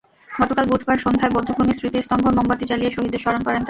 গতকাল 0.31 0.65
বুধবার 0.71 0.97
সন্ধ্যায় 0.97 1.33
বধ্যভূমির 1.35 1.77
স্মৃতিস্তম্ভে 1.79 2.29
মোমবাতি 2.29 2.65
জ্বালিয়ে 2.65 2.91
শহীদদের 2.91 3.21
স্মরণ 3.23 3.41
করেন 3.41 3.45
তাঁরা। 3.47 3.59